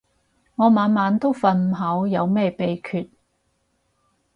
[0.55, 3.11] 我晚晚都瞓唔好，有咩秘訣